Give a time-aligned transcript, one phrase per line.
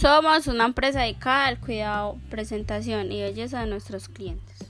[0.00, 4.67] Somos una empresa dedicada al cuidado, presentación y belleza de nuestros clientes.